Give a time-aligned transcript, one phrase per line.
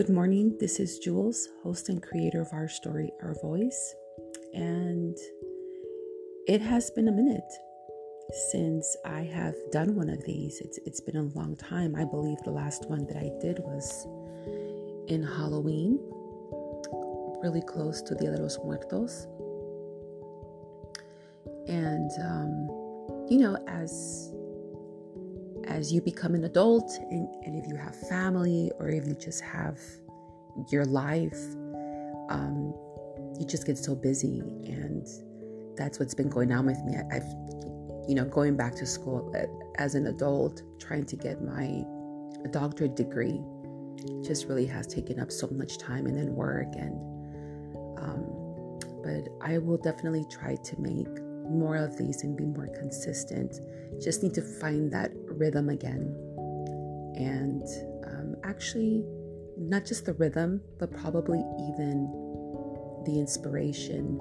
[0.00, 0.56] Good morning.
[0.58, 3.94] This is Jules, host and creator of Our Story, Our Voice.
[4.54, 5.14] And
[6.48, 7.52] it has been a minute
[8.50, 10.58] since I have done one of these.
[10.62, 11.94] It's it's been a long time.
[11.94, 14.06] I believe the last one that I did was
[15.08, 16.00] in Halloween,
[17.42, 19.26] really close to Dia de los Muertos.
[21.68, 24.32] And um, you know, as
[25.70, 29.40] as you become an adult and, and if you have family or if you just
[29.40, 29.78] have
[30.68, 31.38] your life,
[32.28, 32.74] um,
[33.38, 34.40] you just get so busy.
[34.40, 35.06] And
[35.76, 36.96] that's what's been going on with me.
[36.96, 37.30] I, I've,
[38.08, 39.46] you know, going back to school uh,
[39.80, 41.84] as an adult, trying to get my
[42.50, 43.40] doctorate degree
[44.22, 46.94] just really has taken up so much time and then work and
[47.98, 48.24] um,
[49.04, 51.06] but i will definitely try to make
[51.50, 53.60] more of these and be more consistent.
[54.00, 55.10] Just need to find that
[55.40, 56.14] rhythm again.
[57.16, 57.64] And
[58.06, 59.04] um, actually,
[59.56, 64.18] not just the rhythm, but probably even the inspiration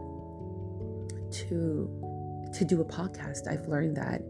[1.32, 3.48] to to do a podcast.
[3.48, 4.24] I've learned that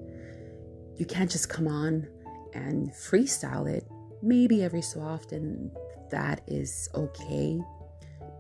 [0.98, 2.06] you can't just come on
[2.54, 3.88] and freestyle it.
[4.22, 5.72] Maybe every so often
[6.12, 7.62] that is okay,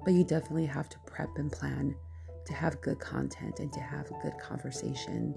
[0.04, 1.96] but you definitely have to prep and plan
[2.46, 5.36] to have good content and to have a good conversation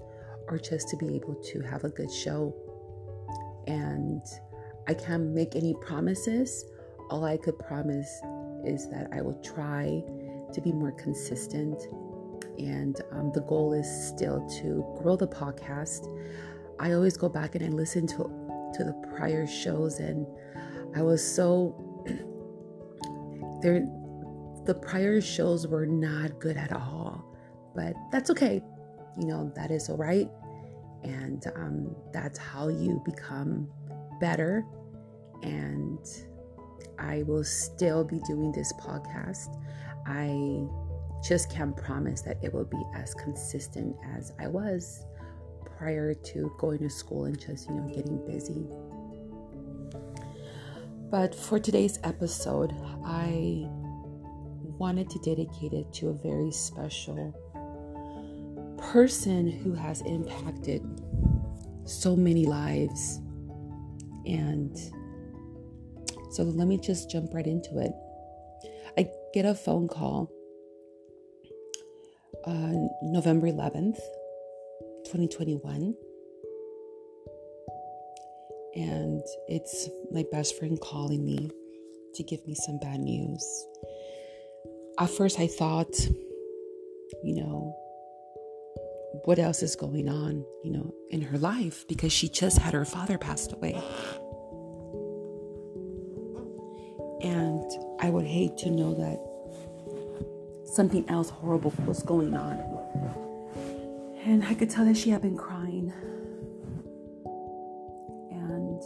[0.49, 2.53] or just to be able to have a good show.
[3.67, 4.21] And
[4.87, 6.65] I can't make any promises.
[7.09, 8.21] All I could promise
[8.65, 10.03] is that I will try
[10.53, 11.81] to be more consistent.
[12.57, 16.07] And um, the goal is still to grow the podcast.
[16.79, 18.29] I always go back and I listen to
[18.75, 20.25] to the prior shows, and
[20.95, 21.75] I was so
[23.61, 23.85] there
[24.65, 27.23] the prior shows were not good at all,
[27.75, 28.61] but that's okay.
[29.19, 30.29] You know, that is all right.
[31.03, 33.69] And um, that's how you become
[34.19, 34.65] better.
[35.41, 35.99] And
[36.99, 39.53] I will still be doing this podcast.
[40.05, 40.67] I
[41.27, 45.05] just can't promise that it will be as consistent as I was
[45.77, 48.65] prior to going to school and just, you know, getting busy.
[51.09, 52.73] But for today's episode,
[53.05, 53.67] I
[54.77, 57.33] wanted to dedicate it to a very special
[58.91, 60.81] person who has impacted
[61.85, 63.19] so many lives.
[64.25, 64.77] And
[66.31, 67.91] so let me just jump right into it.
[68.97, 70.31] I get a phone call
[72.45, 73.99] on November 11th,
[75.05, 75.95] 2021.
[78.75, 81.49] And it's my best friend calling me
[82.15, 83.67] to give me some bad news
[84.99, 85.93] at first I thought,
[87.23, 87.75] you know,
[89.25, 92.85] what else is going on, you know, in her life because she just had her
[92.85, 93.73] father passed away.
[97.21, 102.57] And I would hate to know that something else horrible was going on.
[104.25, 105.93] And I could tell that she had been crying.
[108.31, 108.81] And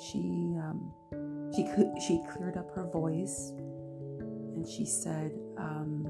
[0.00, 0.92] she um,
[1.54, 1.66] she
[2.06, 3.52] she cleared up her voice
[4.56, 6.06] and she said, um,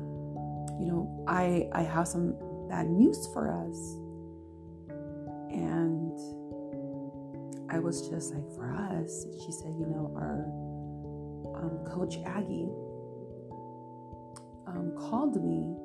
[0.81, 2.34] "You know, I I have some
[2.69, 3.76] bad news for us."
[5.50, 6.12] And
[7.70, 10.47] I was just like, "For us?" She said, "You know, our
[11.62, 12.69] um, coach Aggie
[14.66, 15.76] um, called me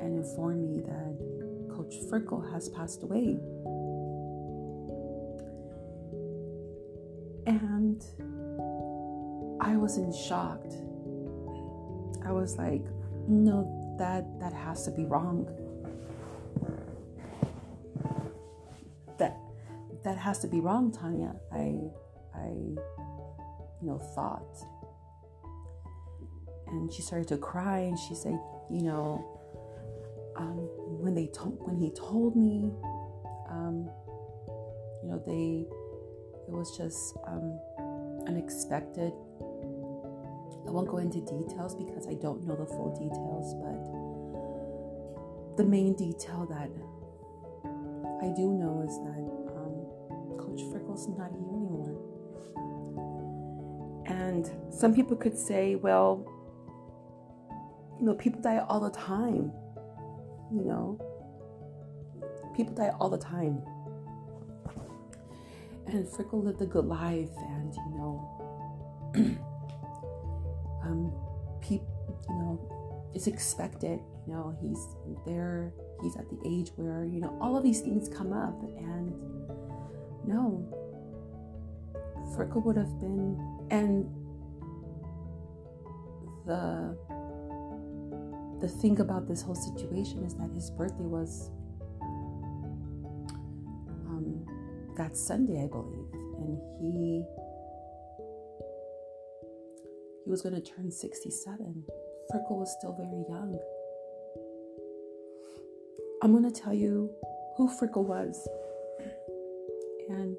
[0.00, 1.16] and informed me that
[1.74, 3.38] Coach Frickel has passed away."
[7.46, 8.02] And
[9.60, 10.74] I was in shocked
[12.24, 12.82] I was like,
[13.28, 13.68] no,
[13.98, 15.46] that that has to be wrong.
[19.18, 19.36] That
[20.02, 21.34] that has to be wrong, Tanya.
[21.52, 21.80] I
[22.34, 22.78] I you
[23.82, 24.56] know thought.
[26.66, 28.38] And she started to cry and she said,
[28.68, 29.24] you know,
[30.36, 30.56] um,
[31.00, 32.72] when they told when he told me,
[33.48, 33.88] um,
[35.02, 35.66] you know, they
[36.48, 37.58] it was just um,
[38.26, 39.12] unexpected
[40.74, 43.78] won't go into details because I don't know the full details, but
[45.56, 46.68] the main detail that
[48.20, 49.22] I do know is that
[49.54, 49.86] um,
[50.36, 51.94] Coach Frickel's not here anymore.
[54.06, 56.26] And some people could say, well,
[58.00, 59.52] you know, people die all the time.
[60.52, 60.98] You know,
[62.56, 63.62] people die all the time.
[65.86, 69.38] And Frickel lived a good life, and you know,
[73.14, 74.00] it's expected.
[74.26, 74.86] You know, he's
[75.26, 75.72] there.
[76.02, 79.12] He's at the age where you know all of these things come up, and
[80.26, 80.66] no,
[82.34, 83.38] Frickel would have been,
[83.70, 84.04] and
[86.46, 86.96] the
[88.60, 91.50] the thing about this whole situation is that his birthday was
[94.08, 94.44] um,
[94.96, 97.24] that Sunday, I believe, and he
[100.24, 101.84] he was going to turn 67.
[102.32, 103.58] Frickel was still very young.
[106.22, 107.10] I'm going to tell you
[107.56, 108.48] who Frickel was
[110.08, 110.36] and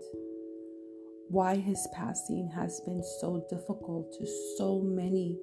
[1.29, 4.25] why his passing has been so difficult to
[4.57, 5.37] so many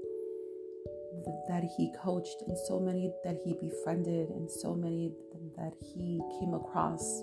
[1.49, 5.13] that he coached and so many that he befriended and so many
[5.57, 7.23] that he came across.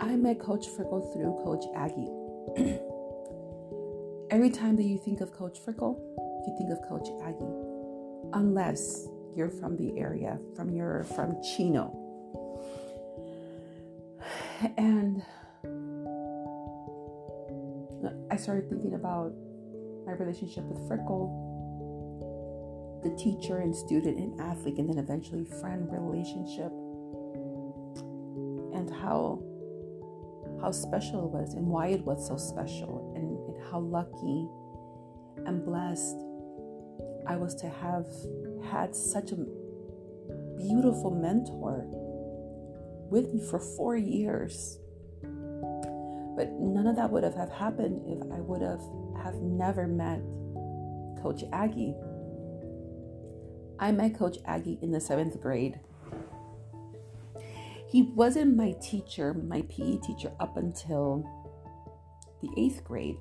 [0.00, 2.10] I met Coach Frickel through Coach Aggie.
[4.30, 5.98] Every time that you think of Coach Frickel,
[6.46, 7.44] you think of Coach Aggie,
[8.32, 12.00] unless you're from the area, from your from Chino.
[14.76, 15.22] And
[18.30, 19.32] I started thinking about
[20.06, 21.30] my relationship with Frickel,
[23.02, 26.72] the teacher and student and athlete, and then eventually friend relationship,
[28.74, 29.42] and how
[30.60, 34.48] how special it was and why it was so special and, and how lucky
[35.46, 36.16] and blessed
[37.26, 38.06] I was to have
[38.64, 39.36] had such a
[40.56, 41.86] beautiful mentor
[43.10, 44.78] with me for four years.
[45.22, 48.82] But none of that would have happened if I would have
[49.22, 50.20] have never met
[51.22, 51.94] Coach Aggie.
[53.78, 55.80] I met Coach Aggie in the seventh grade.
[57.88, 61.24] He wasn't my teacher, my PE teacher, up until
[62.42, 63.16] the eighth grade.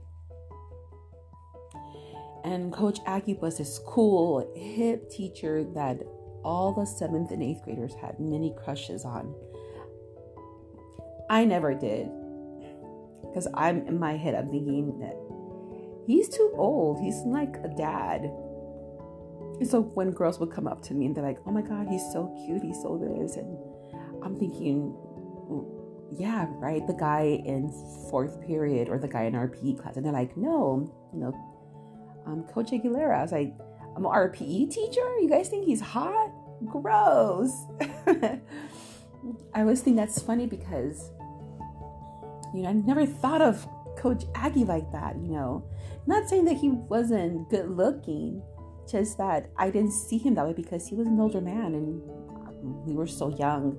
[2.44, 6.01] And Coach Aggie is cool, hip teacher that
[6.44, 9.34] all the seventh and eighth graders had many crushes on.
[11.30, 12.10] I never did.
[13.22, 15.16] Because I'm in my head, I'm thinking that
[16.06, 17.01] he's too old.
[17.01, 18.24] He's like a dad.
[19.60, 21.88] And so when girls would come up to me and they're like, oh my God,
[21.88, 23.38] he's so cute, he's so this.
[23.38, 23.57] And
[24.24, 24.95] I'm thinking,
[26.12, 27.69] yeah, right, the guy in
[28.12, 29.95] fourth period or the guy in our PE class.
[29.95, 31.34] And they're like, no, you know,
[32.25, 33.17] um, Coach Aguilera.
[33.17, 33.53] I was like,
[33.95, 35.01] I'm an RPE teacher?
[35.19, 36.31] You guys think he's hot?
[36.65, 37.65] Gross.
[39.53, 41.11] I always think that's funny because,
[42.53, 43.67] you know, I never thought of
[43.97, 45.63] Coach Aggie like that, you know.
[46.07, 48.41] Not saying that he wasn't good looking,
[48.89, 52.01] just that I didn't see him that way because he was an older man and
[52.85, 53.77] we were so young.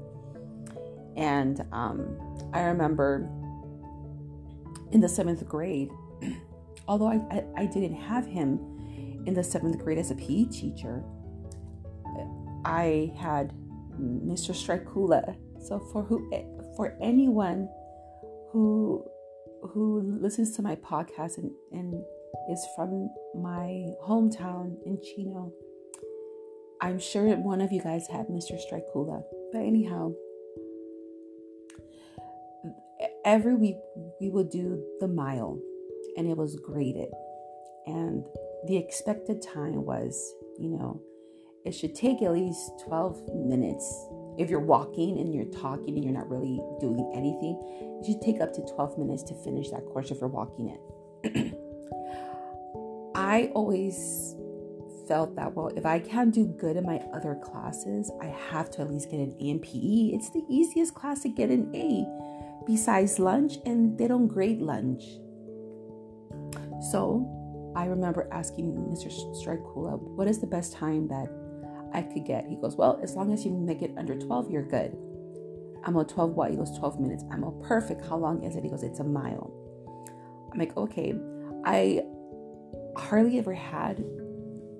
[1.16, 2.18] And um,
[2.52, 3.28] I remember
[4.92, 5.90] in the seventh grade,
[6.86, 8.58] although I, I, I didn't have him
[9.26, 11.02] in the seventh grade as a PE teacher,
[12.64, 13.52] I had
[14.00, 14.54] Mr.
[14.54, 15.36] Strikula.
[15.60, 16.30] So for who
[16.76, 17.68] for anyone
[18.50, 19.04] who
[19.62, 21.94] who listens to my podcast and, and
[22.50, 25.52] is from my hometown in Chino,
[26.80, 28.58] I'm sure one of you guys had Mr.
[28.60, 29.22] Strikula.
[29.52, 30.12] But anyhow,
[33.24, 33.76] every week
[34.20, 35.58] we will do the mile
[36.16, 37.08] and it was graded.
[37.86, 38.24] And
[38.66, 41.00] the expected time was, you know,
[41.64, 43.84] it should take at least 12 minutes.
[44.38, 47.58] If you're walking and you're talking and you're not really doing anything,
[48.00, 50.76] it should take up to 12 minutes to finish that course if you're walking
[51.24, 51.54] it.
[53.14, 54.34] I always
[55.08, 58.82] felt that, well, if I can't do good in my other classes, I have to
[58.82, 60.14] at least get an A in PE.
[60.14, 62.06] It's the easiest class to get an A
[62.66, 65.04] besides lunch, and they don't grade lunch.
[66.80, 69.10] So I remember asking Mr.
[69.36, 71.28] Strikula, what is the best time that
[71.92, 72.46] I could get?
[72.46, 74.96] He goes, well, as long as you make it under 12, you're good.
[75.84, 76.50] I'm a 12 what?
[76.50, 77.24] He goes, 12 minutes.
[77.30, 78.06] I'm a perfect.
[78.06, 78.64] How long is it?
[78.64, 79.52] He goes, it's a mile.
[80.52, 81.14] I'm like, okay.
[81.64, 82.02] I
[82.96, 84.04] hardly ever had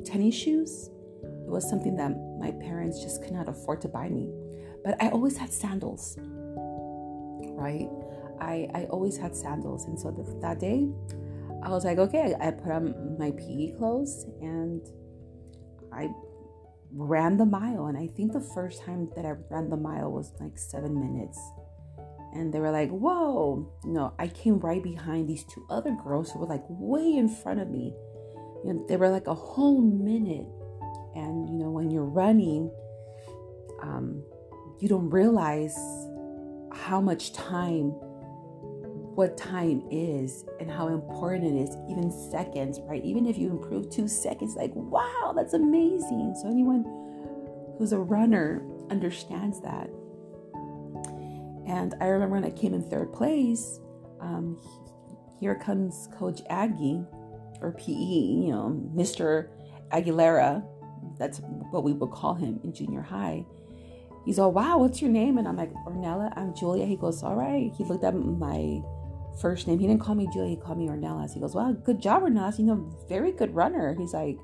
[0.04, 0.90] tennis shoes.
[1.22, 4.30] It was something that my parents just could not afford to buy me.
[4.84, 6.16] But I always had sandals,
[7.56, 7.88] right?
[8.40, 9.86] I, I always had sandals.
[9.86, 10.88] And so the, that day,
[11.64, 14.82] I was like, okay, I put on my PE clothes and
[15.92, 16.10] I
[16.92, 17.86] ran the mile.
[17.86, 21.40] And I think the first time that I ran the mile was like seven minutes.
[22.34, 23.72] And they were like, whoa.
[23.84, 27.28] You know, I came right behind these two other girls who were like way in
[27.28, 27.94] front of me.
[28.64, 30.46] You know, they were like a whole minute.
[31.14, 32.70] And, you know, when you're running,
[33.82, 34.22] um,
[34.80, 35.76] you don't realize
[36.72, 37.94] how much time
[39.14, 43.04] what time is and how important it is, even seconds, right?
[43.04, 46.34] Even if you improve two seconds, like, wow, that's amazing.
[46.40, 46.84] So, anyone
[47.78, 49.88] who's a runner understands that.
[51.66, 53.80] And I remember when I came in third place,
[54.20, 54.58] um,
[55.40, 57.04] here comes Coach Aggie,
[57.60, 59.48] or PE, you know, Mr.
[59.90, 60.64] Aguilera.
[61.18, 61.40] That's
[61.70, 63.44] what we would call him in junior high.
[64.24, 65.38] He's all, wow, what's your name?
[65.38, 66.86] And I'm like, Ornella, I'm Julia.
[66.86, 67.70] He goes, all right.
[67.76, 68.80] He looked at my
[69.40, 69.78] first name.
[69.78, 71.34] He didn't call me Julia, he called me Ornelas.
[71.34, 72.58] He goes, Well, good job, Ornelas.
[72.58, 73.94] You know, very good runner.
[73.98, 74.38] He's like,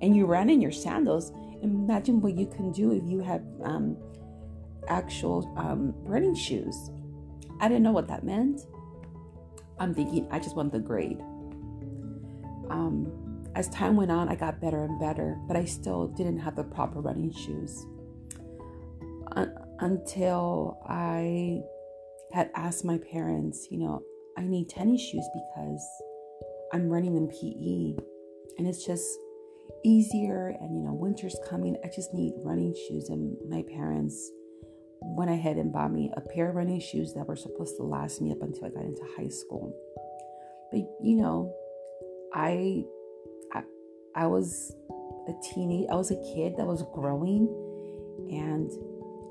[0.00, 1.32] and you ran in your sandals.
[1.62, 3.96] Imagine what you can do if you have um,
[4.88, 6.90] actual um, running shoes.
[7.60, 8.62] I didn't know what that meant.
[9.78, 11.20] I'm thinking I just want the grade.
[12.70, 13.10] Um,
[13.54, 16.64] as time went on, I got better and better, but I still didn't have the
[16.64, 17.86] proper running shoes.
[19.32, 21.62] Un- until I
[22.32, 24.02] had asked my parents, you know,
[24.36, 25.86] I need tennis shoes because
[26.72, 28.02] I'm running in PE
[28.58, 29.04] and it's just
[29.84, 31.76] easier and you know winter's coming.
[31.84, 34.30] I just need running shoes and my parents
[35.00, 38.20] went ahead and bought me a pair of running shoes that were supposed to last
[38.20, 39.74] me up until I got into high school.
[40.72, 41.54] But you know
[42.32, 42.82] I
[43.52, 43.62] I,
[44.16, 44.74] I was
[45.28, 47.46] a teenage I was a kid that was growing
[48.30, 48.70] and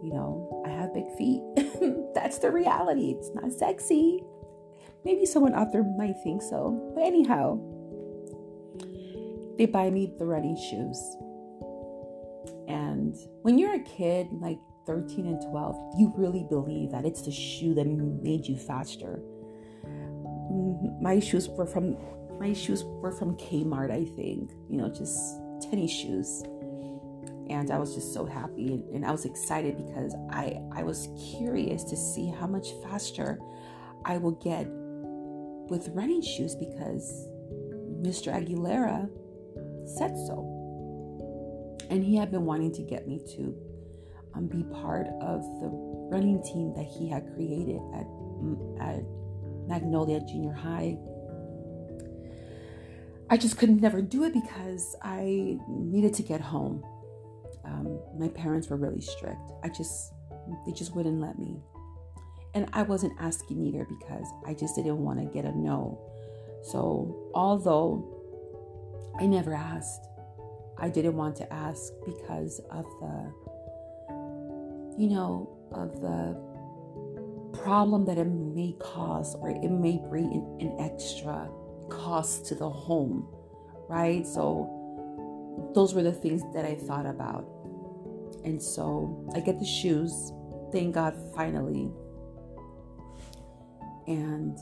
[0.02, 1.42] you know I have big feet.
[2.16, 3.16] That's the reality.
[3.18, 4.24] It's not sexy
[5.06, 6.92] Maybe someone out there might think so.
[6.96, 7.60] But anyhow,
[9.58, 10.98] they buy me the running shoes.
[12.68, 17.32] And when you're a kid, like 13 and 12, you really believe that it's the
[17.32, 19.22] shoe that made you faster.
[19.86, 21.98] Mm, my shoes were from
[22.40, 24.52] my shoes were from Kmart, I think.
[24.70, 26.44] You know, just tennis shoes.
[27.50, 31.10] And I was just so happy and, and I was excited because I I was
[31.38, 33.40] curious to see how much faster
[34.06, 34.68] I will get
[35.70, 37.28] with running shoes because
[38.02, 38.34] Mr.
[38.34, 39.10] Aguilera
[39.98, 40.50] said so.
[41.90, 43.56] And he had been wanting to get me to
[44.36, 45.70] um, be part of the
[46.12, 48.06] running team that he had created at,
[48.82, 49.04] at
[49.68, 50.98] Magnolia Junior High.
[53.30, 56.84] I just could never do it because I needed to get home.
[57.66, 59.40] Um, my parents were really strict.
[59.64, 60.14] I just,
[60.66, 61.62] they just wouldn't let me.
[62.56, 66.00] And I wasn't asking either because I just didn't want to get a no.
[66.64, 68.08] So, although
[69.20, 70.08] I never asked,
[70.78, 73.34] I didn't want to ask because of the,
[74.98, 76.38] you know, of the
[77.58, 81.50] problem that it may cause or it may bring an, an extra
[81.90, 83.28] cost to the home,
[83.90, 84.26] right?
[84.28, 84.80] So,
[85.74, 87.46] those were the things that I thought about.
[88.44, 90.32] And so I get the shoes.
[90.72, 91.92] Thank God, finally,
[94.08, 94.58] and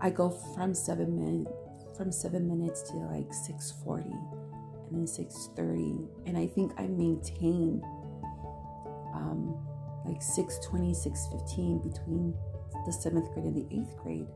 [0.00, 1.50] I go from seven minutes
[1.96, 7.82] from seven minutes to like 640 and then 630 and I think I maintain
[9.14, 9.56] um,
[10.04, 12.34] like 620 615 between
[12.86, 14.26] the seventh grade and the eighth grade.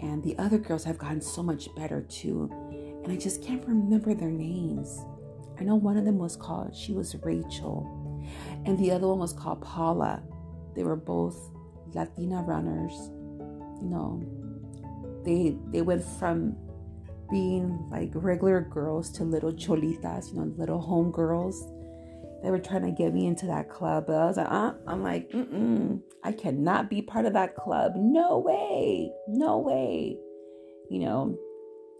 [0.00, 2.50] And the other girls have gotten so much better too.
[3.04, 5.04] And I just can't remember their names.
[5.58, 8.26] I know one of them was called she was Rachel.
[8.64, 10.22] And the other one was called Paula.
[10.74, 11.36] They were both
[11.94, 12.92] Latina runners,
[13.80, 14.22] you know,
[15.24, 16.56] they they went from
[17.30, 21.62] being like regular girls to little cholitas, you know, little home girls.
[22.42, 25.02] They were trying to get me into that club, but I was like, uh, I'm
[25.02, 27.92] like, mm mm, I cannot be part of that club.
[27.96, 30.16] No way, no way,
[30.90, 31.38] you know.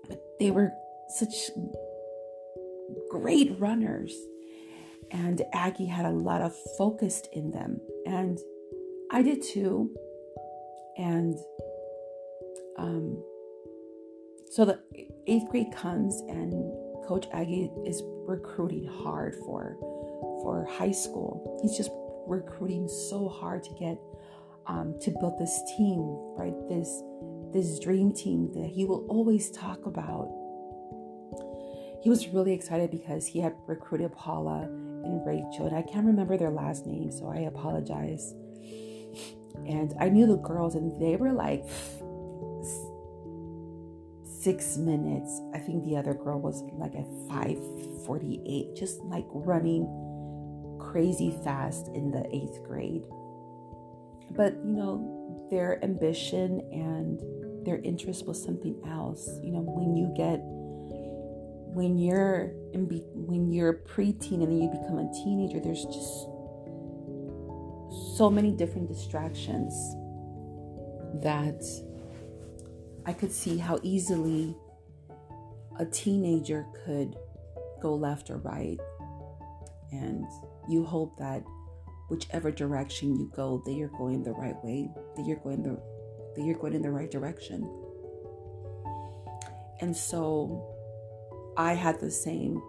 [0.08, 0.70] But they were
[1.18, 1.50] such
[3.10, 4.14] great runners,
[5.10, 8.38] and Aggie had a lot of focus in them, and
[9.12, 9.90] I did too.
[10.96, 11.36] And
[12.78, 13.22] um,
[14.50, 14.80] so the
[15.26, 16.52] eighth grade comes and
[17.06, 19.76] Coach Aggie is recruiting hard for
[20.42, 21.58] for high school.
[21.62, 21.90] He's just
[22.26, 23.98] recruiting so hard to get
[24.66, 26.00] um, to build this team,
[26.36, 26.54] right?
[26.68, 27.02] This
[27.52, 30.28] this dream team that he will always talk about.
[32.02, 34.62] He was really excited because he had recruited Paula
[35.04, 38.34] and Rachel, and I can't remember their last names, so I apologize.
[39.66, 41.64] And I knew the girls, and they were like
[44.24, 45.40] six minutes.
[45.54, 49.86] I think the other girl was like at 548, just like running
[50.80, 53.04] crazy fast in the eighth grade.
[54.30, 57.20] But, you know, their ambition and
[57.66, 59.28] their interest was something else.
[59.42, 60.40] You know, when you get
[61.72, 66.26] when you're in be, when you're preteen and then you become a teenager, there's just
[68.20, 69.72] so many different distractions
[71.22, 71.64] that
[73.06, 74.54] I could see how easily
[75.78, 77.16] a teenager could
[77.80, 78.78] go left or right.
[79.90, 80.26] And
[80.68, 81.42] you hope that
[82.10, 85.80] whichever direction you go, that you're going the right way, that you're going the
[86.36, 87.62] that you're going in the right direction.
[89.80, 90.62] and so
[91.56, 92.62] I had the same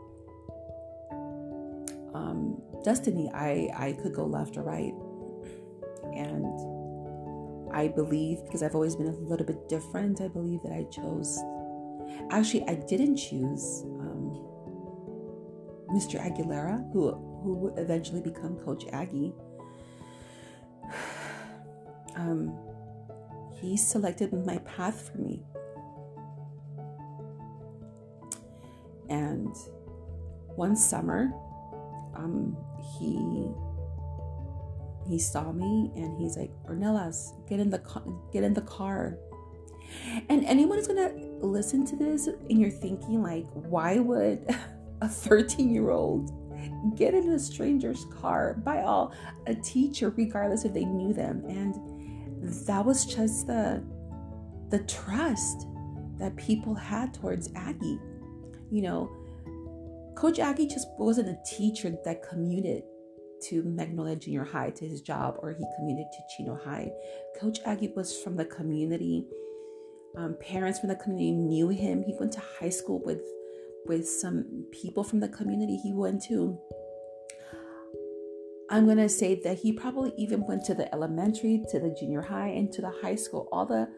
[2.13, 3.29] um, destiny.
[3.33, 4.93] I, I could go left or right.
[6.15, 10.83] And I believe, because I've always been a little bit different, I believe that I
[10.91, 11.39] chose.
[12.29, 14.37] Actually, I didn't choose um,
[15.89, 16.19] Mr.
[16.19, 17.11] Aguilera, who,
[17.43, 19.33] who would eventually become Coach Aggie.
[22.13, 22.59] Um,
[23.53, 25.41] he selected my path for me.
[29.09, 29.55] And
[30.55, 31.31] one summer,
[32.15, 32.57] um,
[32.99, 33.49] he
[35.07, 39.17] he saw me and he's like, Ornelas, get in the car, get in the car.
[40.29, 44.47] And anyone who's gonna listen to this and you're thinking like, why would
[45.01, 46.31] a 13 year old
[46.95, 49.13] get in a stranger's car by all
[49.47, 51.43] a teacher, regardless if they knew them?
[51.47, 51.75] And
[52.67, 53.83] that was just the
[54.69, 55.67] the trust
[56.17, 57.99] that people had towards Aggie.
[58.71, 59.11] You know,
[60.15, 62.83] Coach Aggie just wasn't a teacher that commuted
[63.49, 66.91] to Magnolia Junior High to his job or he commuted to Chino High.
[67.39, 69.25] Coach Aggie was from the community.
[70.17, 72.03] Um, parents from the community knew him.
[72.03, 73.21] He went to high school with
[73.87, 76.59] with some people from the community he went to.
[78.69, 82.49] I'm gonna say that he probably even went to the elementary, to the junior high,
[82.49, 83.49] and to the high school.
[83.51, 83.89] All the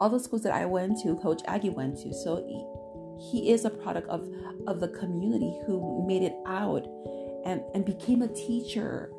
[0.00, 2.12] all the schools that I went to, Coach Aggie went to.
[2.12, 4.28] So he, he is a product of
[4.66, 6.86] of the community who made it out
[7.46, 9.10] and and became a teacher.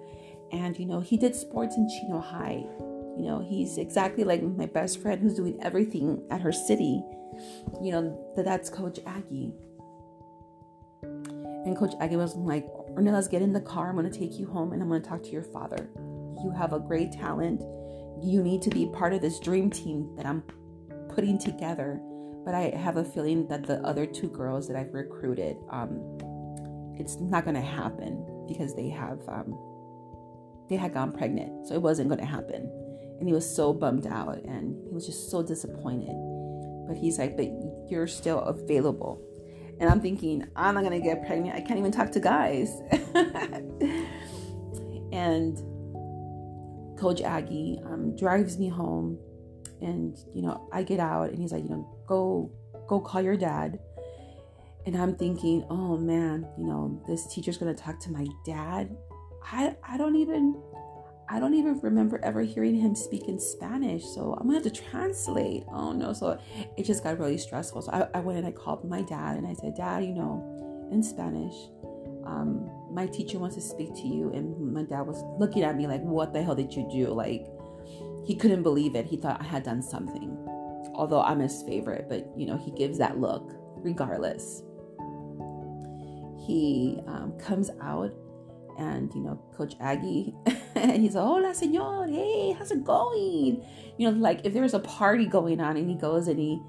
[0.52, 2.66] And you know, he did sports in Chino High.
[3.18, 7.02] You know, he's exactly like my best friend who's doing everything at her city.
[7.82, 9.54] You know, that that's Coach Aggie.
[11.02, 13.90] And Coach Aggie was like, Ornelas, get in the car.
[13.90, 15.90] I'm going to take you home and I'm going to talk to your father.
[16.44, 17.62] You have a great talent.
[18.24, 20.44] You need to be part of this dream team that I'm
[21.10, 22.00] putting together.
[22.46, 26.18] But I have a feeling that the other two girls that I've recruited, um,
[27.00, 29.58] it's not going to happen because they have um,
[30.70, 32.70] they had gone pregnant, so it wasn't going to happen.
[33.20, 36.16] And he was so bummed out, and he was just so disappointed.
[36.88, 37.48] But he's like, "But
[37.90, 39.22] you're still available."
[39.80, 41.56] And I'm thinking, I'm not gonna get pregnant.
[41.56, 42.82] I can't even talk to guys.
[45.12, 45.58] and
[46.98, 49.20] Coach Aggie um, drives me home,
[49.82, 52.52] and you know, I get out, and he's like, you know, go,
[52.88, 53.80] go call your dad.
[54.88, 58.96] And I'm thinking, oh man, you know, this teacher's gonna talk to my dad.
[59.44, 60.56] I I don't even
[61.28, 64.06] I don't even remember ever hearing him speak in Spanish.
[64.06, 65.66] So I'm gonna have to translate.
[65.68, 66.14] Oh no.
[66.14, 66.40] So
[66.78, 67.82] it just got really stressful.
[67.82, 70.88] So I, I went and I called my dad and I said, Dad, you know,
[70.90, 71.54] in Spanish,
[72.26, 74.32] um, my teacher wants to speak to you.
[74.32, 77.08] And my dad was looking at me like, What the hell did you do?
[77.08, 77.46] Like,
[78.26, 79.06] he couldn't believe it.
[79.06, 80.38] He thought I had done something.
[80.94, 83.52] Although I'm his favorite, but you know, he gives that look
[83.84, 84.64] regardless.
[86.48, 88.14] He um, comes out
[88.80, 90.36] and you know coach aggie
[90.76, 92.10] and he's like hola señor.
[92.10, 93.66] Hey how's it going?
[93.98, 96.62] You know like if there's a party going on and he goes and he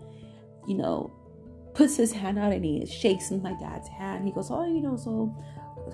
[0.66, 1.12] you know
[1.74, 4.96] puts his hand out and he shakes my dad's hand he goes oh you know
[4.96, 5.32] so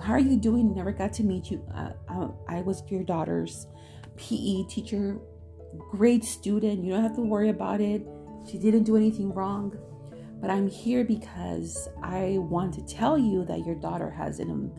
[0.01, 0.73] how are you doing?
[0.73, 1.63] Never got to meet you.
[1.73, 3.67] Uh, I, I was your daughter's
[4.17, 5.17] pe teacher
[5.91, 6.83] great student.
[6.83, 8.05] You don't have to worry about it.
[8.49, 9.75] She didn't do anything wrong
[10.41, 14.71] but i'm here because i want to tell you that your daughter has an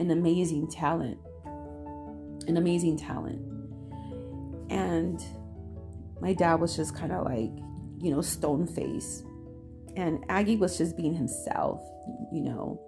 [0.00, 1.18] an amazing talent.
[2.48, 3.42] An amazing talent.
[4.70, 5.22] And
[6.20, 7.52] my dad was just kind of like,
[7.98, 9.22] you know, stone face.
[9.96, 11.82] And Aggie was just being himself,
[12.32, 12.80] you know.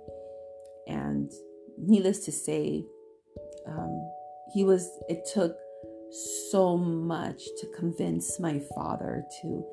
[0.89, 1.31] And
[1.79, 2.85] needless to say,
[3.69, 4.11] um,
[4.55, 5.55] he was, it took
[6.51, 9.65] so much to convince my father to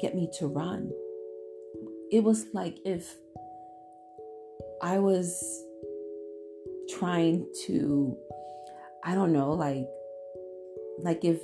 [0.00, 0.90] get me to run.
[2.10, 3.16] It was like if
[4.82, 5.64] I was
[6.88, 8.16] trying to
[9.04, 9.86] I don't know, like
[10.98, 11.40] like if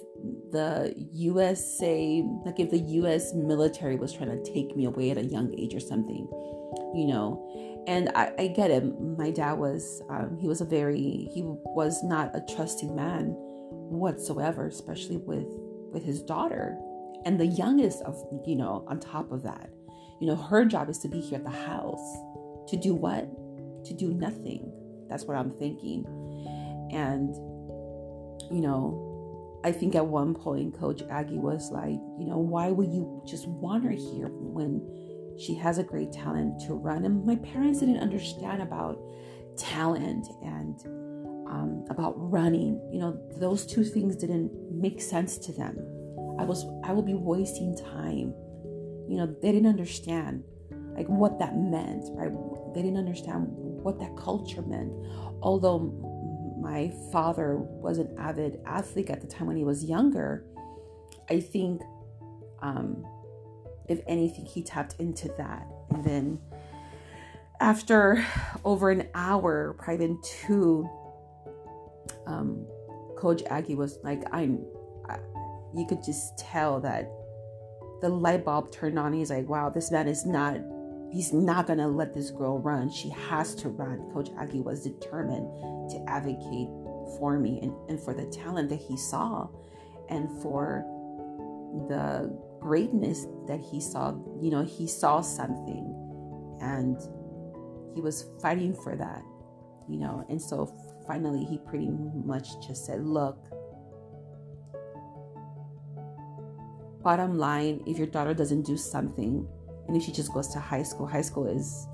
[0.50, 5.24] the USA like if the US military was trying to take me away at a
[5.24, 6.28] young age or something,
[6.94, 7.84] you know.
[7.88, 8.84] And I, I get it.
[9.00, 14.66] My dad was um, he was a very he was not a trusting man whatsoever,
[14.68, 15.46] especially with
[15.92, 16.78] with his daughter
[17.24, 19.70] and the youngest of you know on top of that
[20.22, 22.16] you know her job is to be here at the house
[22.68, 23.28] to do what
[23.84, 24.72] to do nothing
[25.12, 26.06] that's what I'm thinking.
[26.90, 27.34] And,
[28.50, 32.90] you know, I think at one point, Coach Aggie was like, you know, why would
[32.90, 34.80] you just want her here when
[35.38, 37.04] she has a great talent to run?
[37.04, 38.98] And my parents didn't understand about
[39.58, 40.80] talent and
[41.46, 42.80] um, about running.
[42.90, 45.76] You know, those two things didn't make sense to them.
[46.38, 48.32] I was, I will be wasting time.
[49.12, 50.42] You know, they didn't understand.
[50.96, 52.32] like what that meant, right?
[52.74, 54.90] They didn't understand what that culture meant.
[55.42, 55.80] Although
[56.58, 60.46] my father was an avid athlete at the time when he was younger,
[61.28, 61.82] I think,
[62.62, 63.04] um,
[63.86, 65.66] if anything, he tapped into that.
[65.90, 66.38] And then
[67.60, 68.24] after
[68.64, 70.88] over an hour, probably even two,
[72.26, 72.66] um,
[73.18, 74.64] Coach Aggie was like, I'm,
[75.06, 75.18] I,
[75.74, 77.10] you could just tell that
[78.02, 79.14] the light bulb turned on.
[79.14, 80.58] He's like, wow, this man is not
[81.12, 82.90] he's not going to let this girl run.
[82.90, 84.10] She has to run.
[84.12, 85.46] Coach Aggie was determined
[85.90, 86.68] to advocate
[87.18, 89.46] for me and, and for the talent that he saw
[90.08, 90.84] and for
[91.88, 94.14] the greatness that he saw.
[94.40, 96.96] You know, he saw something and
[97.94, 99.22] he was fighting for that,
[99.88, 100.24] you know.
[100.30, 100.74] And so
[101.06, 101.90] finally, he pretty
[102.24, 103.51] much just said, Look,
[107.02, 109.46] bottom line, if your daughter doesn't do something,
[109.86, 111.86] and if she just goes to high school high school is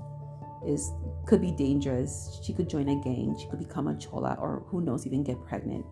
[0.65, 0.91] is
[1.25, 2.39] could be dangerous.
[2.43, 3.35] She could join a gang.
[3.39, 5.85] She could become a chola or who knows even get pregnant.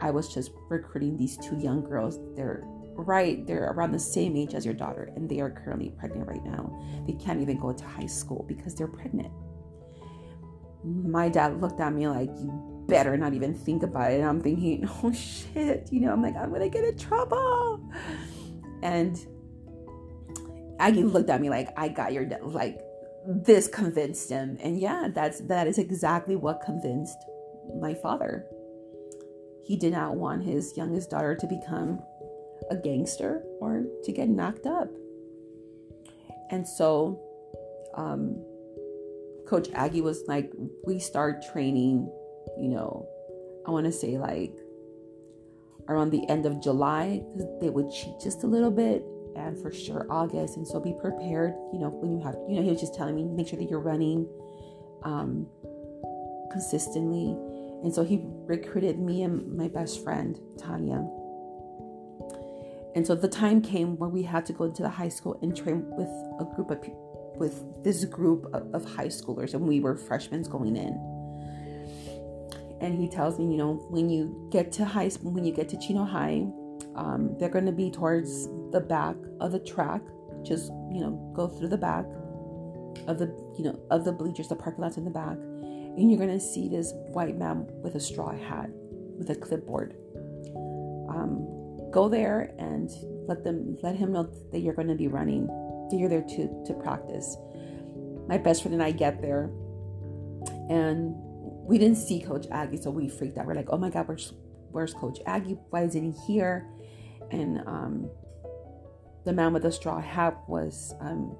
[0.00, 2.18] I was just recruiting these two young girls.
[2.34, 2.62] They're
[2.98, 6.44] right they're around the same age as your daughter and they are currently pregnant right
[6.44, 6.82] now.
[7.06, 9.32] They can't even go to high school because they're pregnant.
[10.82, 14.20] My dad looked at me like you better not even think about it.
[14.20, 17.80] And i'm thinking oh shit you know i'm like i'm gonna get in trouble
[18.82, 19.18] and
[20.78, 22.80] Aggie looked at me like I got your like
[23.26, 24.58] this convinced him.
[24.60, 27.18] And yeah, that's that is exactly what convinced
[27.80, 28.46] my father.
[29.64, 32.00] He did not want his youngest daughter to become
[32.70, 34.88] a gangster or to get knocked up.
[36.50, 37.20] And so
[37.94, 38.44] um,
[39.48, 40.52] Coach Aggie was like,
[40.86, 42.08] we start training,
[42.58, 43.08] you know,
[43.66, 44.54] I want to say like
[45.88, 49.04] around the end of July, because they would cheat just a little bit
[49.36, 50.56] and for sure August.
[50.56, 53.14] And so be prepared, you know, when you have, you know, he was just telling
[53.14, 54.26] me, make sure that you're running
[55.02, 55.46] um,
[56.50, 57.36] consistently.
[57.82, 61.06] And so he recruited me and my best friend, Tanya.
[62.94, 65.54] And so the time came where we had to go into the high school and
[65.54, 66.08] train with
[66.40, 70.42] a group of people, with this group of, of high schoolers, and we were freshmen
[70.44, 70.94] going in.
[72.80, 75.68] And he tells me, you know, when you get to high school, when you get
[75.70, 76.46] to Chino High,
[76.94, 80.02] um, they're going to be towards the back of the track.
[80.42, 82.04] Just you know, go through the back
[83.06, 86.18] of the you know of the bleachers, the parking lots in the back, and you're
[86.18, 88.70] going to see this white man with a straw hat
[89.18, 89.94] with a clipboard.
[91.08, 92.90] Um, go there and
[93.26, 95.46] let them let him know that you're going to be running.
[95.90, 97.36] That you're there to to practice.
[98.28, 99.50] My best friend and I get there,
[100.68, 101.14] and
[101.66, 103.46] we didn't see Coach Aggie, so we freaked out.
[103.46, 104.32] We're like, "Oh my God, where's
[104.70, 105.58] where's Coach Aggie?
[105.70, 106.66] Why isn't he here?"
[107.30, 108.10] and um,
[109.24, 111.36] the man with the straw hat was um,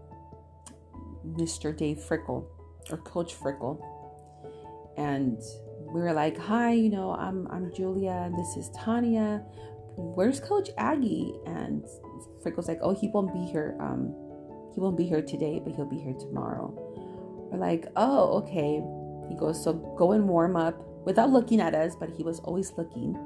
[1.26, 1.76] Mr.
[1.76, 2.46] Dave Frickel
[2.90, 3.80] or Coach Frickel,
[4.96, 5.40] and
[5.92, 9.44] we were like, "Hi, you know, I'm I'm Julia, and this is Tanya.
[9.96, 11.84] Where's Coach Aggie?" And
[12.44, 13.76] Frickel's like, "Oh, he won't be here.
[13.80, 14.14] Um,
[14.74, 16.72] he won't be here today, but he'll be here tomorrow."
[17.50, 18.82] We're like, "Oh, okay."
[19.28, 22.72] He goes, "So go and warm up." Without looking at us, but he was always
[22.76, 23.16] looking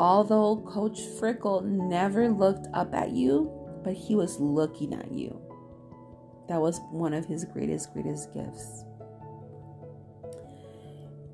[0.00, 3.52] Although Coach Frickel never looked up at you,
[3.84, 5.38] but he was looking at you.
[6.48, 8.84] That was one of his greatest, greatest gifts.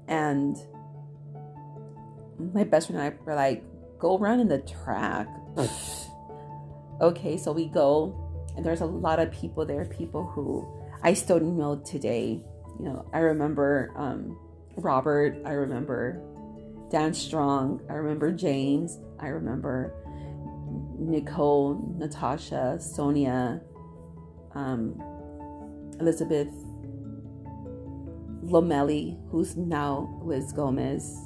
[0.09, 0.57] And
[2.53, 3.63] my best friend and I were like,
[4.01, 5.29] go run in the track.
[7.01, 10.67] okay, so we go, and there's a lot of people there, people who
[11.03, 12.43] I still know today.
[12.79, 14.39] You know, I remember um,
[14.77, 16.21] Robert, I remember
[16.91, 17.83] Dan Strong.
[17.89, 18.99] I remember James.
[19.19, 19.95] I remember
[20.99, 23.61] Nicole, Natasha, Sonia,
[24.55, 25.01] um,
[26.01, 26.49] Elizabeth
[28.45, 31.17] Lomelli, who's now Liz Gomez,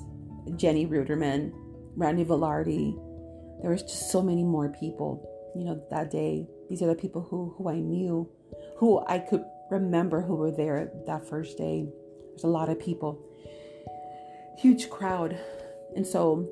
[0.56, 1.52] Jenny Ruderman,
[1.96, 2.94] Randy Velarde.
[3.62, 6.46] There was just so many more people, you know, that day.
[6.68, 8.28] These are the people who, who I knew,
[8.76, 11.88] who I could remember who were there that first day.
[12.30, 13.24] There's a lot of people
[14.60, 15.38] huge crowd.
[15.96, 16.48] And so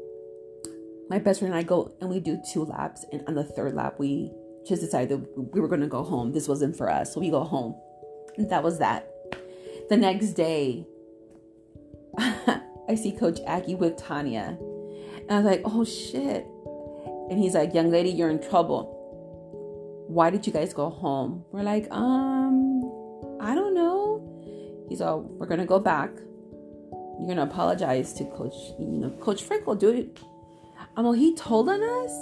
[1.09, 3.04] my best friend and I go and we do two laps.
[3.12, 4.33] And on the third lap, we
[4.66, 6.33] just decided we were going to go home.
[6.33, 7.14] This wasn't for us.
[7.14, 7.74] So we go home.
[8.37, 9.11] And that was that.
[9.88, 10.87] The next day,
[12.18, 14.57] I see Coach Aggie with Tanya.
[15.20, 16.46] And I was like, oh shit.
[17.31, 18.94] And he's like, young lady, you're in trouble.
[20.09, 21.44] Why did you guys go home?
[21.52, 22.38] We're like, um.
[24.88, 26.11] He's all, we're to go back
[27.18, 29.42] you're gonna apologize to Coach, you know, Coach
[29.74, 30.20] do it.
[30.96, 32.12] Um, well, he told on us.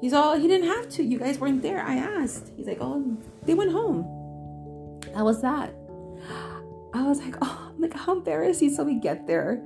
[0.00, 1.02] He's all, he didn't have to.
[1.02, 1.82] You guys weren't there.
[1.82, 2.52] I asked.
[2.56, 4.02] He's like, oh, they went home.
[5.14, 5.74] How was that?
[6.94, 8.74] I was like, oh, I'm like, how embarrassing.
[8.74, 9.62] So we get there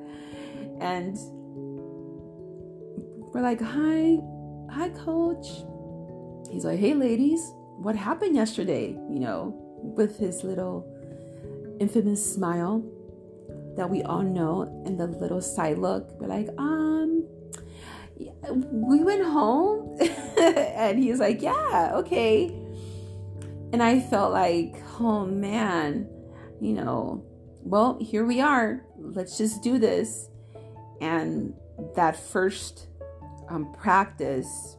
[0.81, 1.17] and
[3.35, 4.19] we're like, hi,
[4.71, 5.47] hi, coach.
[6.51, 7.41] He's like, hey, ladies,
[7.77, 8.89] what happened yesterday?
[9.11, 10.87] You know, with his little
[11.81, 12.85] infamous smile
[13.77, 16.11] that we all know and the little side look.
[16.21, 17.25] We're like, um,
[18.51, 19.99] we went home.
[20.39, 22.47] and he's like, yeah, okay.
[23.73, 26.09] And I felt like, oh man,
[26.61, 27.25] you know,
[27.63, 28.85] well, here we are.
[28.97, 30.29] Let's just do this.
[31.01, 31.53] And
[31.95, 32.87] that first
[33.49, 34.77] um, practice,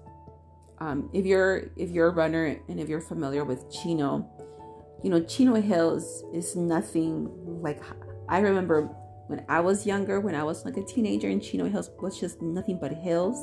[0.80, 4.30] um, if you're if you're a runner and if you're familiar with Chino,
[5.04, 7.30] you know Chino Hills is nothing
[7.62, 7.82] like
[8.30, 8.90] I remember
[9.28, 12.42] when I was younger, when I was like a teenager, and Chino Hills was just
[12.42, 13.38] nothing but hills,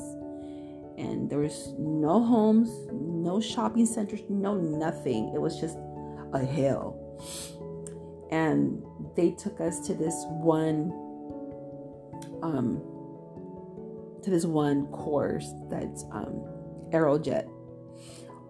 [0.97, 5.31] and there was no homes, no shopping centers, no nothing.
[5.35, 5.77] It was just
[6.33, 6.97] a hill,
[8.31, 8.83] and
[9.15, 10.91] they took us to this one
[12.43, 12.81] um
[14.23, 16.43] to this one course that's um
[16.91, 17.47] aerojet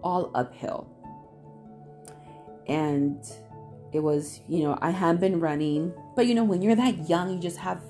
[0.02, 0.95] all uphill
[2.68, 3.24] and
[3.92, 7.32] it was you know i had been running but you know when you're that young
[7.32, 7.80] you just have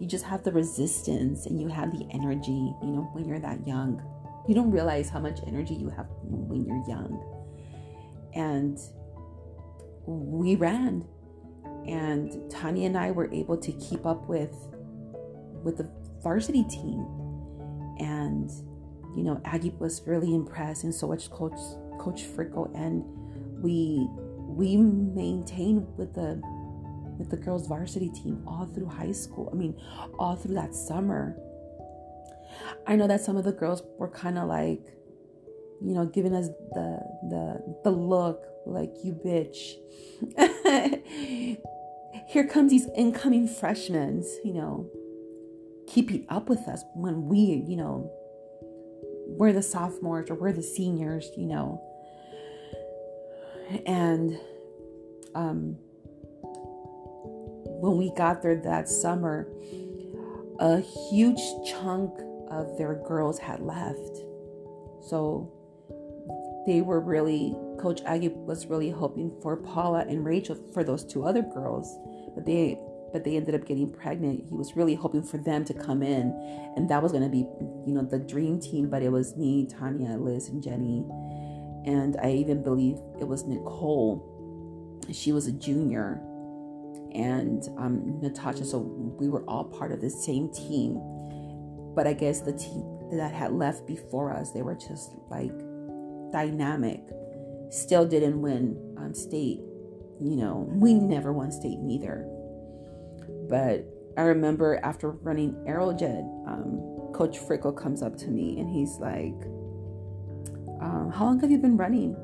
[0.00, 3.66] you just have the resistance and you have the energy you know when you're that
[3.66, 4.02] young.
[4.48, 7.22] You don't realize how much energy you have when you're young.
[8.34, 8.78] And
[10.06, 11.04] we ran
[11.86, 14.54] and Tanya and I were able to keep up with
[15.62, 15.90] with the
[16.22, 17.06] varsity team.
[17.98, 18.50] And
[19.16, 21.58] you know Aggie was really impressed and so much coach
[21.98, 23.04] coach Frickel and
[23.60, 24.08] we
[24.46, 26.40] we maintained with the
[27.18, 29.48] with the girls varsity team all through high school.
[29.52, 29.80] I mean
[30.18, 31.36] all through that summer.
[32.86, 34.82] I know that some of the girls were kind of like
[35.82, 39.74] you know giving us the the the look like you bitch.
[42.28, 44.88] Here comes these incoming freshmen, you know,
[45.86, 48.10] keeping up with us when we, you know,
[49.26, 51.82] we're the sophomores or we're the seniors, you know.
[53.86, 54.38] And
[55.34, 55.76] um,
[57.80, 59.48] when we got there that summer,
[60.60, 62.12] a huge chunk
[62.50, 64.16] of their girls had left.
[65.08, 65.52] So
[66.66, 71.24] they were really Coach Aggie was really hoping for Paula and Rachel for those two
[71.24, 71.98] other girls,
[72.34, 72.78] but they
[73.12, 74.44] but they ended up getting pregnant.
[74.48, 76.32] He was really hoping for them to come in,
[76.76, 77.46] and that was going to be
[77.86, 78.88] you know the dream team.
[78.88, 81.04] But it was me, Tanya, Liz, and Jenny,
[81.84, 84.30] and I even believe it was Nicole.
[85.12, 86.20] She was a junior,
[87.12, 88.64] and um, Natasha.
[88.64, 91.00] So we were all part of the same team.
[91.94, 95.52] But I guess the team that had left before us, they were just like
[96.32, 97.00] dynamic
[97.70, 99.60] still didn't win um, state.
[100.20, 102.26] You know, we never won state neither.
[103.48, 108.96] But I remember after running Aerojet, um, Coach Frickel comes up to me and he's
[108.98, 109.34] like,
[110.84, 112.16] um, "How long have you been running?"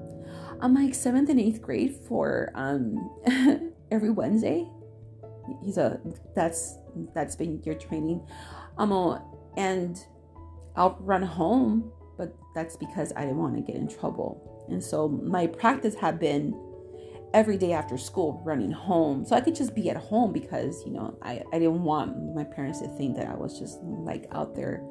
[0.61, 3.11] I'm like seventh and eighth grade for um,
[3.91, 4.69] every Wednesday.
[5.65, 6.01] He's a
[6.35, 6.79] that's
[7.15, 8.27] that's been your training,
[8.79, 9.21] um,
[9.57, 9.99] and
[10.77, 14.67] I'll run home, but that's because I didn't want to get in trouble.
[14.69, 16.55] And so my practice had been
[17.33, 19.25] every day after school running home.
[19.25, 22.45] So I could just be at home because, you know, I, I didn't want my
[22.45, 24.83] parents to think that I was just like out there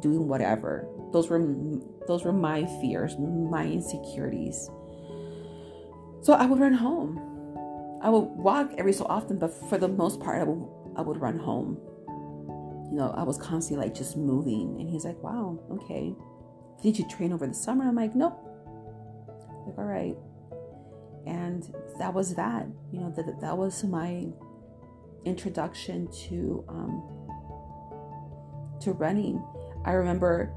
[0.00, 0.88] doing whatever.
[1.12, 1.40] Those were
[2.06, 4.70] those were my fears, my insecurities.
[6.22, 7.18] So I would run home.
[8.02, 11.20] I would walk every so often, but for the most part I would I would
[11.20, 11.78] run home.
[12.90, 16.14] You know, I was constantly like just moving and he's like, "Wow, okay.
[16.82, 18.50] Did you train over the summer?" I'm like, "Nope
[19.66, 20.16] like, all right.
[21.26, 21.62] And
[21.98, 22.66] that was that.
[22.92, 24.26] You know, that that was my
[25.24, 27.02] introduction to um,
[28.80, 29.42] to running.
[29.84, 30.52] I remember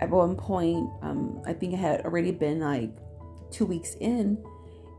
[0.00, 2.90] at one point, um, I think it had already been like
[3.50, 4.42] two weeks in,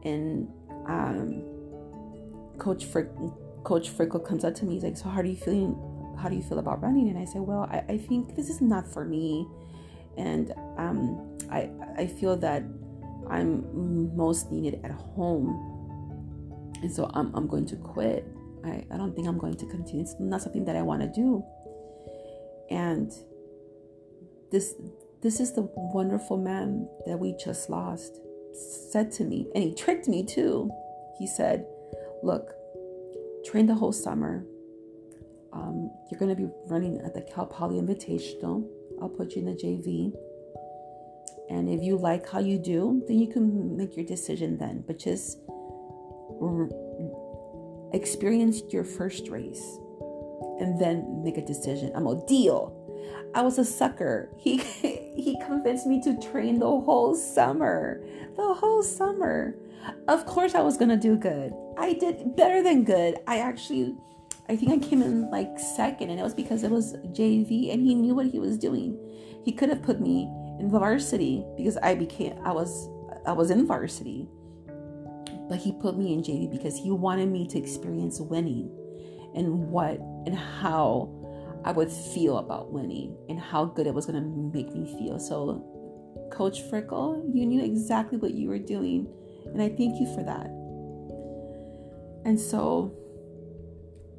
[0.04, 0.48] and
[0.88, 1.44] um,
[2.58, 3.10] Coach Frick,
[3.64, 4.76] Coach Frickel comes up to me.
[4.76, 5.76] He's like, "So how do you feeling?
[6.18, 8.62] How do you feel about running?" And I said, "Well, I, I think this is
[8.62, 9.48] not for me,
[10.18, 12.64] and um, I I feel that
[13.30, 15.72] I'm most needed at home.
[16.82, 18.26] And so I'm, I'm going to quit.
[18.64, 20.02] I, I don't think I'm going to continue.
[20.02, 21.44] It's not something that I want to do.
[22.70, 23.12] And
[24.52, 24.76] this
[25.22, 28.20] this is the wonderful man that we just lost
[28.56, 30.72] said to me, and he tricked me too.
[31.18, 31.66] He said,
[32.24, 32.54] Look,
[33.46, 34.46] train the whole summer.
[35.54, 38.68] Um, you're going to be running at the Cal Poly Invitational.
[39.02, 40.14] I'll put you in the JV.
[41.50, 44.84] And if you like how you do, then you can make your decision then.
[44.86, 45.38] But just
[47.94, 49.78] experience your first race
[50.60, 51.92] and then make a decision.
[51.96, 52.85] I'm a deal.
[53.34, 54.30] I was a sucker.
[54.38, 58.02] He he convinced me to train the whole summer.
[58.36, 59.56] The whole summer.
[60.08, 61.54] Of course I was going to do good.
[61.78, 63.20] I did better than good.
[63.28, 63.96] I actually
[64.48, 67.82] I think I came in like second and it was because it was JV and
[67.82, 68.98] he knew what he was doing.
[69.44, 72.90] He could have put me in varsity because I became I was
[73.26, 74.30] I was in varsity.
[75.50, 78.72] But he put me in JV because he wanted me to experience winning
[79.36, 81.10] and what and how
[81.66, 85.18] I would feel about winning and how good it was going to make me feel.
[85.20, 89.08] So Coach Frickel, you knew exactly what you were doing
[89.48, 90.46] and I thank you for that.
[92.24, 92.94] And so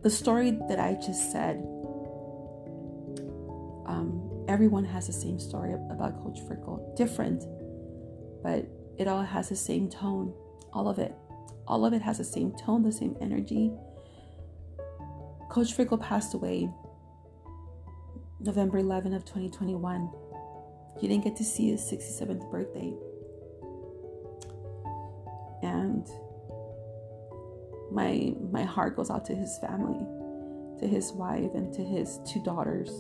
[0.03, 1.59] the story that I just said,
[3.87, 7.45] um, everyone has the same story about Coach Frickel, different,
[8.43, 8.67] but
[8.99, 10.35] it all has the same tone.
[10.73, 11.15] All of it.
[11.69, 13.71] All of it has the same tone, the same energy.
[15.49, 16.69] Coach Frickel passed away
[18.41, 20.11] November 11 of 2021.
[21.01, 22.93] He didn't get to see his 67th birthday.
[25.63, 26.07] And
[27.91, 29.99] my my heart goes out to his family,
[30.81, 32.91] to his wife and to his two daughters.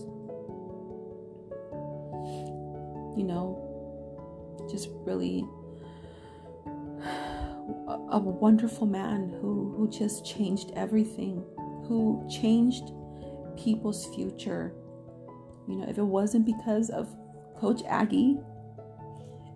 [3.17, 5.45] You know, just really
[8.11, 11.45] a, wonderful man who who just changed everything,
[11.87, 12.93] who changed
[13.57, 14.75] people's future.
[15.69, 17.09] You know, if it wasn't because of
[17.59, 18.39] Coach Aggie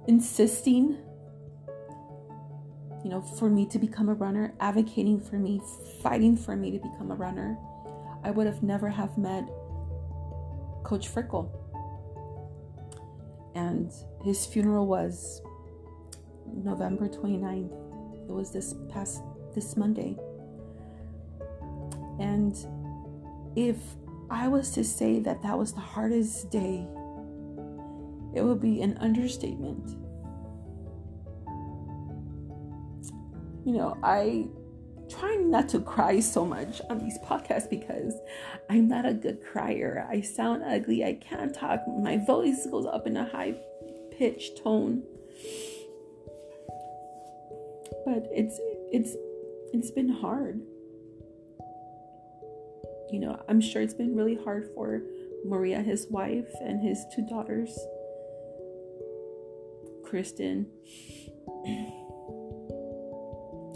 [0.09, 0.99] insisting
[3.05, 5.61] you know, for me to become a runner, advocating for me,
[6.03, 7.57] fighting for me to become a runner,
[8.23, 9.47] I would have never have met
[10.85, 11.51] Coach Frickel.
[13.55, 13.91] And
[14.23, 15.41] his funeral was
[16.47, 17.73] November 29th.
[18.29, 19.23] It was this past
[19.55, 20.17] this Monday.
[22.21, 22.55] And
[23.57, 23.77] if
[24.31, 26.87] I was to say that that was the hardest day,
[28.35, 29.97] it would be an understatement.
[33.65, 34.49] you know, I
[35.09, 38.15] try not to cry so much on these podcasts because
[38.69, 40.07] I'm not a good crier.
[40.09, 41.05] I sound ugly.
[41.05, 41.81] I can't talk.
[41.87, 43.55] My voice goes up in a high
[44.17, 45.03] pitched tone.
[48.05, 48.59] But it's
[48.93, 49.17] it's
[49.73, 50.61] it's been hard.
[53.13, 55.03] You know, I'm sure it's been really hard for
[55.45, 57.77] Maria, his wife, and his two daughters,
[60.05, 60.67] Kristen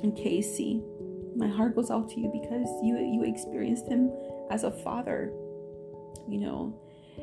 [0.02, 0.82] and Casey,
[1.36, 4.12] my heart goes out to you because you you experienced him
[4.50, 5.32] as a father,
[6.28, 6.80] you know.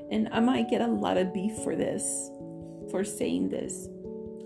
[0.09, 2.29] And I might get a lot of beef for this,
[2.89, 3.87] for saying this.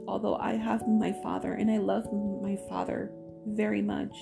[0.08, 2.12] Although I have my father and I love
[2.44, 3.12] my father
[3.48, 4.16] very much.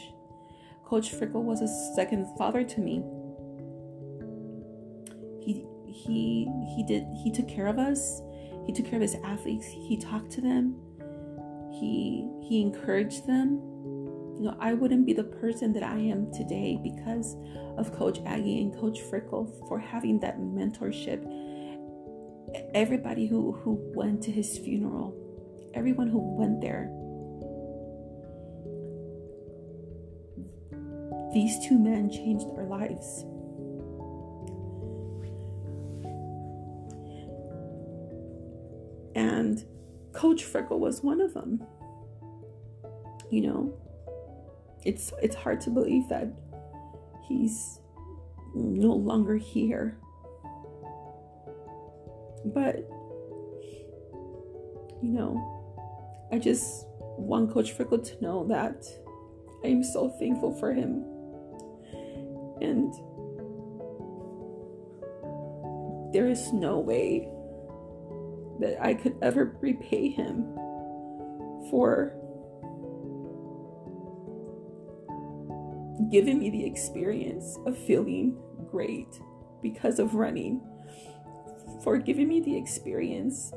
[0.86, 3.03] Coach Frickel was a second father to me.
[5.43, 8.21] He he he did he took care of us.
[8.65, 9.67] He took care of his athletes.
[9.67, 10.75] He talked to them.
[11.71, 13.62] He he encouraged them
[14.43, 17.38] you know, I wouldn't be the person that I am today because
[17.77, 21.23] of Coach Aggie and Coach Frickel for having that mentorship.
[22.73, 25.15] Everybody who, who went to his funeral,
[25.73, 26.89] everyone who went there,
[31.34, 33.25] these two men changed our lives.
[39.34, 39.65] And
[40.13, 41.63] Coach Frickel was one of them.
[43.32, 43.74] You know,
[44.86, 46.32] it's it's hard to believe that
[47.28, 47.80] he's
[48.54, 49.98] no longer here.
[52.46, 52.88] But
[55.02, 55.32] you know,
[56.32, 56.86] I just
[57.18, 58.86] want Coach Frickel to know that
[59.64, 61.03] I am so thankful for him.
[62.62, 62.93] And
[66.14, 67.28] there is no way
[68.60, 70.43] that I could ever repay him
[71.70, 72.16] for
[76.12, 78.38] giving me the experience of feeling
[78.70, 79.20] great
[79.62, 80.62] because of running,
[81.84, 83.51] for giving me the experience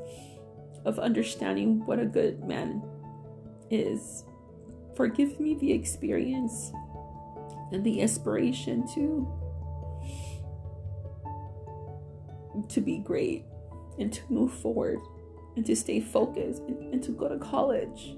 [0.85, 2.81] of understanding what a good man
[3.69, 4.23] is,
[4.95, 6.71] for giving me the experience
[7.71, 9.27] and the inspiration to
[12.69, 13.45] to be great
[13.99, 14.99] and to move forward
[15.55, 18.15] and to stay focused and, and to go to college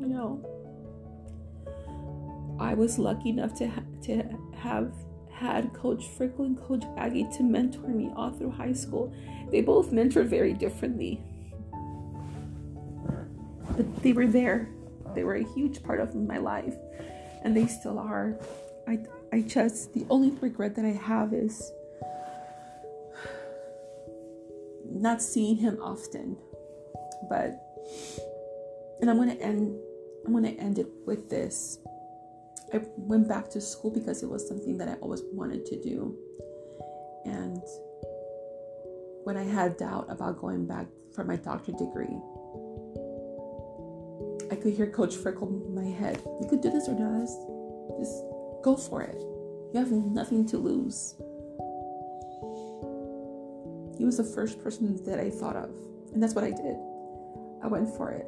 [0.00, 0.44] you know
[2.58, 4.22] I was lucky enough to ha- to
[4.54, 4.92] have
[5.32, 9.12] had Coach Frickel and Coach Aggie to mentor me all through high school.
[9.50, 11.20] They both mentored very differently.
[13.76, 14.68] but they were there.
[15.14, 16.74] They were a huge part of my life,
[17.42, 18.38] and they still are.
[18.86, 19.00] I,
[19.32, 21.72] I just, the only regret that I have is
[25.00, 26.36] not seeing him often.
[27.28, 27.60] But,
[29.00, 29.78] and I'm to end,
[30.26, 31.78] I'm to end it with this.
[32.72, 36.16] I went back to school because it was something that I always wanted to do.
[37.24, 37.62] And
[39.24, 42.18] when I had doubt about going back for my doctorate degree,
[44.50, 46.20] I could hear Coach Frickel in my head.
[46.40, 47.26] You could do this or not.
[47.98, 48.22] Just
[48.62, 49.20] go for it.
[49.72, 51.14] You have nothing to lose.
[54.02, 55.70] He was the first person that I thought of.
[56.12, 56.74] And that's what I did.
[57.62, 58.26] I went for it.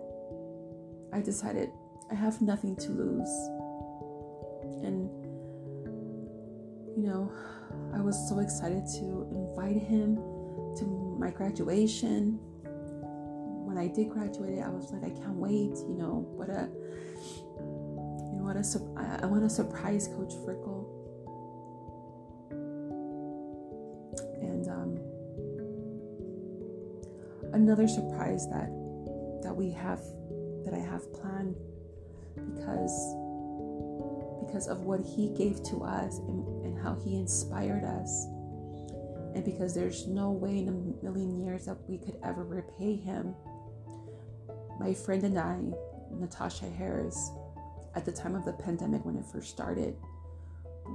[1.12, 1.68] I decided
[2.12, 3.28] I have nothing to lose.
[4.84, 5.10] And,
[6.96, 7.28] you know,
[7.92, 10.14] I was so excited to invite him
[10.76, 12.38] to my graduation.
[13.66, 15.74] When I did graduate, I was like, I can't wait.
[15.88, 16.68] You know, what a,
[18.30, 20.93] you know, what a, I want to surprise Coach Frickel.
[27.54, 28.68] Another surprise that
[29.42, 30.00] that we have
[30.64, 31.56] that I have planned
[32.34, 32.92] because
[34.44, 38.26] because of what he gave to us and, and how he inspired us.
[39.34, 43.34] And because there's no way in a million years that we could ever repay him.
[44.78, 45.58] My friend and I
[46.12, 47.30] Natasha Harris
[47.96, 49.96] at the time of the pandemic when it first started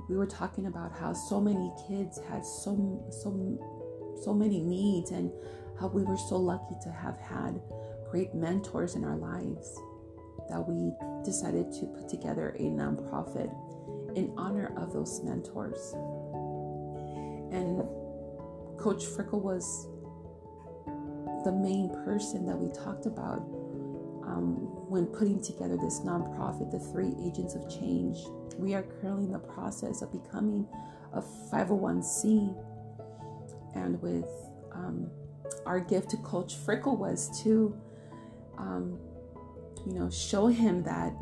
[0.08, 3.30] we were talking about how so many kids had so so
[4.24, 5.32] so many needs and
[5.80, 7.62] how we were so lucky to have had
[8.10, 9.80] great mentors in our lives
[10.50, 10.92] that we
[11.24, 13.50] decided to put together a nonprofit
[14.16, 15.94] in honor of those mentors.
[17.54, 17.84] And
[18.78, 19.88] Coach Frickel was
[21.46, 23.40] the main person that we talked about
[24.26, 24.56] um,
[24.90, 28.18] when putting together this nonprofit, the Three Agents of Change.
[28.58, 30.68] We are currently in the process of becoming
[31.14, 32.56] a 501c.
[33.76, 34.30] And with
[34.74, 35.10] um,
[35.66, 37.76] our gift to Coach Frickel was to,
[38.58, 39.00] um,
[39.86, 41.14] you know, show him that,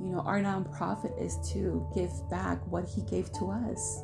[0.00, 4.02] you know, our nonprofit is to give back what he gave to us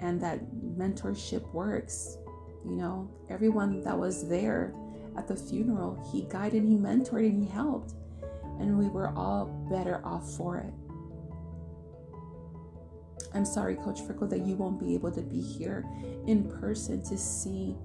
[0.00, 0.40] and that
[0.76, 2.18] mentorship works.
[2.64, 4.74] You know, everyone that was there
[5.16, 7.94] at the funeral, he guided, he mentored, and he helped.
[8.58, 10.72] And we were all better off for it.
[13.34, 15.84] I'm sorry, Coach Frickel, that you won't be able to be here
[16.26, 17.76] in person to see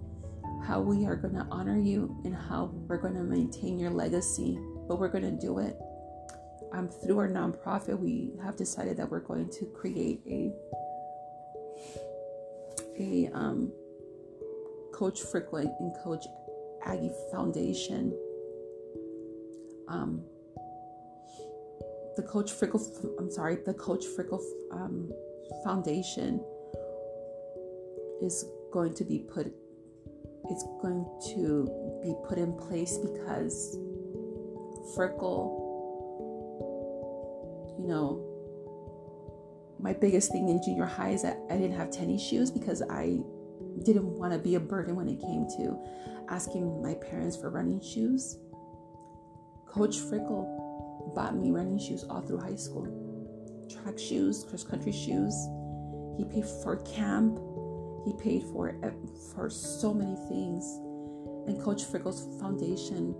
[0.65, 4.59] how we are going to honor you and how we're going to maintain your legacy,
[4.87, 5.77] but we're going to do it.
[6.71, 10.53] Um, through our nonprofit, we have decided that we're going to create a
[12.99, 13.71] a um,
[14.93, 16.25] Coach Frickel and Coach
[16.85, 18.13] Aggie Foundation.
[19.87, 20.21] Um,
[22.17, 22.81] the Coach Frickel,
[23.17, 25.11] I'm sorry, the Coach Frickel um,
[25.63, 26.43] Foundation
[28.21, 29.53] is going to be put
[30.49, 31.69] it's going to
[32.03, 33.77] be put in place because
[34.95, 35.67] Frickel,
[37.79, 38.25] you know,
[39.79, 43.19] my biggest thing in junior high is that I didn't have tennis shoes because I
[43.83, 45.79] didn't want to be a burden when it came to
[46.29, 48.37] asking my parents for running shoes.
[49.67, 52.87] Coach Frickel bought me running shoes all through high school
[53.69, 55.33] track shoes, cross country shoes.
[56.17, 57.39] He paid for camp
[58.05, 58.75] he paid for
[59.33, 60.65] for so many things.
[61.47, 63.15] And Coach Frickel's foundation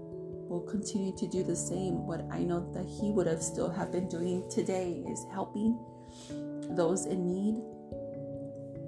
[0.50, 2.06] will continue to do the same.
[2.06, 5.78] What I know that he would have still have been doing today is helping
[6.76, 7.62] those in need,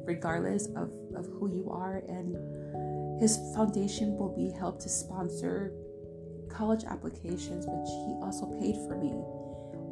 [0.05, 2.03] regardless of, of who you are.
[2.07, 5.73] And his foundation will be helped to sponsor
[6.49, 9.13] college applications, which he also paid for me,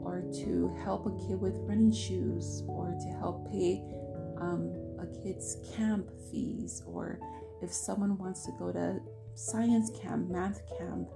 [0.03, 3.83] or to help a kid with running shoes, or to help pay
[4.41, 7.19] um, a kid's camp fees or
[7.61, 8.99] if someone wants to go to
[9.35, 11.09] science camp, math camp,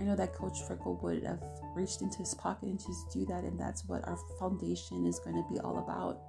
[0.00, 1.42] I know that Coach Frickel would have
[1.74, 5.36] reached into his pocket and just do that, and that's what our foundation is going
[5.36, 6.20] to be all about.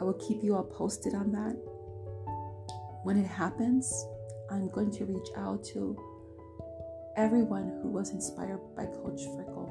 [0.00, 1.56] I will keep you all posted on that.
[3.02, 4.06] When it happens,
[4.50, 5.96] I'm going to reach out to
[7.16, 9.70] everyone who was inspired by Coach Frickel.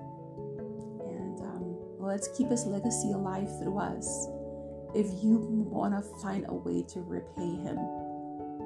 [1.05, 4.27] And um, let's keep his legacy alive through us
[4.93, 5.37] if you
[5.69, 7.77] want to find a way to repay him,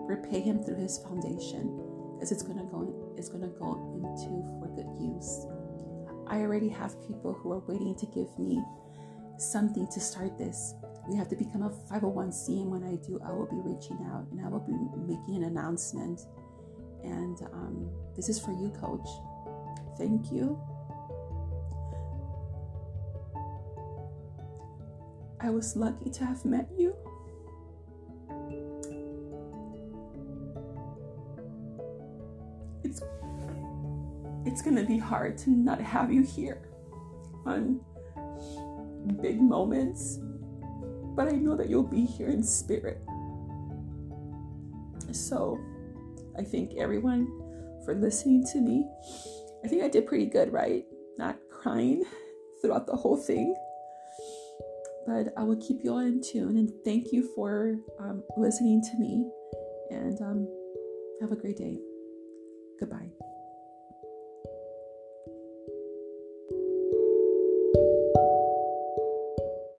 [0.08, 1.76] repay him through his foundation,
[2.14, 5.46] because it's gonna go it's gonna go into for good use.
[6.28, 8.64] I already have people who are waiting to give me
[9.38, 10.76] something to start this.
[11.08, 14.28] We have to become a 501c, and when I do, I will be reaching out
[14.32, 16.22] and I will be making an announcement.
[17.04, 19.08] And um, this is for you, coach.
[19.98, 20.60] thank you.
[25.50, 26.96] I was lucky to have met you.
[32.84, 33.02] It's
[34.46, 36.62] it's to be hard to not have you here
[37.48, 37.82] on
[39.24, 40.20] big moments,
[41.16, 43.02] but I know that you'll be here in spirit.
[45.12, 45.60] So,
[46.38, 47.26] I thank everyone
[47.86, 48.86] for listening to me.
[49.66, 50.86] I think I did pretty good, right?
[51.18, 52.04] Not crying
[52.62, 53.56] throughout the whole thing.
[55.10, 59.00] But I will keep you all in tune and thank you for um, listening to
[59.00, 59.28] me.
[59.90, 60.48] And um,
[61.20, 61.80] have a great day.
[62.80, 63.10] Goodbye.